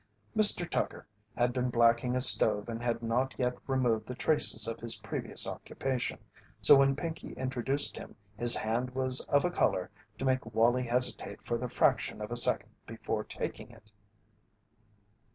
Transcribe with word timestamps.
Mr. 0.35 0.67
Tucker 0.67 1.05
had 1.37 1.53
been 1.53 1.69
blacking 1.69 2.15
a 2.15 2.21
stove 2.21 2.69
and 2.69 2.81
had 2.81 3.03
not 3.03 3.35
yet 3.37 3.53
removed 3.67 4.07
the 4.07 4.15
traces 4.15 4.67
of 4.67 4.79
his 4.79 4.95
previous 4.95 5.45
occupation, 5.45 6.17
so 6.59 6.75
when 6.75 6.95
Pinkey 6.95 7.33
introduced 7.33 7.97
him 7.97 8.15
his 8.35 8.55
hand 8.55 8.95
was 8.95 9.19
of 9.27 9.45
a 9.45 9.51
colour 9.51 9.91
to 10.17 10.25
make 10.25 10.55
Wallie 10.55 10.87
hesitate 10.87 11.39
for 11.39 11.55
the 11.59 11.69
fraction 11.69 12.19
of 12.19 12.31
a 12.31 12.35
second 12.35 12.69
before 12.87 13.23
taking 13.23 13.69
it. 13.69 13.91